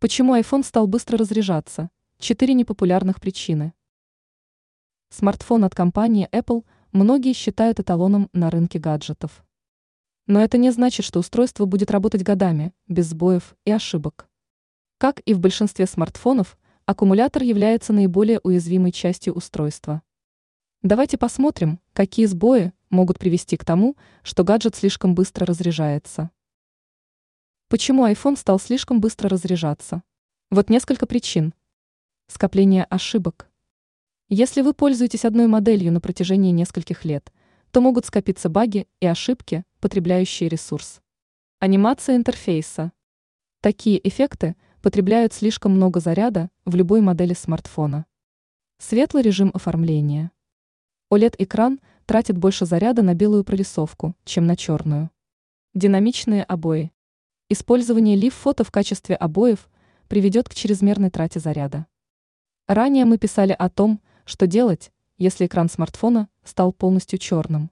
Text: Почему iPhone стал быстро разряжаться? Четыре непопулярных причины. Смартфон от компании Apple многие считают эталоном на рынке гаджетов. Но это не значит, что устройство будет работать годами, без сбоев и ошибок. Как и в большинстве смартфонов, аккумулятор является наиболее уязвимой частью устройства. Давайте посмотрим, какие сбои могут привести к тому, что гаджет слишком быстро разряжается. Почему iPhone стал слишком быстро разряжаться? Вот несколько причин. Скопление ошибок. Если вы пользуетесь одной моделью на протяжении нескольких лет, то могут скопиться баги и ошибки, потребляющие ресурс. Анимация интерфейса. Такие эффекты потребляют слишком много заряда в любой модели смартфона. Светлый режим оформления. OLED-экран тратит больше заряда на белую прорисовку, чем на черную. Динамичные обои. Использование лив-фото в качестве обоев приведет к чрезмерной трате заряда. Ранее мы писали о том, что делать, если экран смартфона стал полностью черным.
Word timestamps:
Почему 0.00 0.36
iPhone 0.36 0.62
стал 0.62 0.86
быстро 0.86 1.18
разряжаться? 1.18 1.90
Четыре 2.20 2.54
непопулярных 2.54 3.20
причины. 3.20 3.72
Смартфон 5.08 5.64
от 5.64 5.74
компании 5.74 6.28
Apple 6.30 6.64
многие 6.92 7.32
считают 7.32 7.80
эталоном 7.80 8.30
на 8.32 8.48
рынке 8.48 8.78
гаджетов. 8.78 9.44
Но 10.28 10.40
это 10.40 10.56
не 10.56 10.70
значит, 10.70 11.04
что 11.04 11.18
устройство 11.18 11.64
будет 11.64 11.90
работать 11.90 12.22
годами, 12.22 12.72
без 12.86 13.06
сбоев 13.06 13.56
и 13.64 13.72
ошибок. 13.72 14.28
Как 14.98 15.18
и 15.24 15.34
в 15.34 15.40
большинстве 15.40 15.88
смартфонов, 15.88 16.56
аккумулятор 16.86 17.42
является 17.42 17.92
наиболее 17.92 18.38
уязвимой 18.44 18.92
частью 18.92 19.34
устройства. 19.34 20.02
Давайте 20.82 21.18
посмотрим, 21.18 21.80
какие 21.92 22.26
сбои 22.26 22.72
могут 22.88 23.18
привести 23.18 23.56
к 23.56 23.64
тому, 23.64 23.96
что 24.22 24.44
гаджет 24.44 24.76
слишком 24.76 25.16
быстро 25.16 25.44
разряжается. 25.44 26.30
Почему 27.70 28.06
iPhone 28.06 28.38
стал 28.38 28.58
слишком 28.58 28.98
быстро 28.98 29.28
разряжаться? 29.28 30.02
Вот 30.50 30.70
несколько 30.70 31.04
причин. 31.04 31.52
Скопление 32.26 32.84
ошибок. 32.84 33.50
Если 34.30 34.62
вы 34.62 34.72
пользуетесь 34.72 35.26
одной 35.26 35.48
моделью 35.48 35.92
на 35.92 36.00
протяжении 36.00 36.50
нескольких 36.50 37.04
лет, 37.04 37.30
то 37.70 37.82
могут 37.82 38.06
скопиться 38.06 38.48
баги 38.48 38.88
и 39.00 39.06
ошибки, 39.06 39.64
потребляющие 39.80 40.48
ресурс. 40.48 41.02
Анимация 41.58 42.16
интерфейса. 42.16 42.90
Такие 43.60 44.00
эффекты 44.08 44.56
потребляют 44.80 45.34
слишком 45.34 45.72
много 45.72 46.00
заряда 46.00 46.48
в 46.64 46.74
любой 46.74 47.02
модели 47.02 47.34
смартфона. 47.34 48.06
Светлый 48.78 49.22
режим 49.22 49.50
оформления. 49.52 50.30
OLED-экран 51.12 51.80
тратит 52.06 52.38
больше 52.38 52.64
заряда 52.64 53.02
на 53.02 53.12
белую 53.12 53.44
прорисовку, 53.44 54.16
чем 54.24 54.46
на 54.46 54.56
черную. 54.56 55.10
Динамичные 55.74 56.44
обои. 56.44 56.92
Использование 57.50 58.14
лив-фото 58.14 58.62
в 58.62 58.70
качестве 58.70 59.16
обоев 59.16 59.70
приведет 60.06 60.50
к 60.50 60.54
чрезмерной 60.54 61.08
трате 61.08 61.40
заряда. 61.40 61.86
Ранее 62.66 63.06
мы 63.06 63.16
писали 63.16 63.56
о 63.58 63.70
том, 63.70 64.02
что 64.26 64.46
делать, 64.46 64.92
если 65.16 65.46
экран 65.46 65.70
смартфона 65.70 66.28
стал 66.44 66.74
полностью 66.74 67.18
черным. 67.18 67.70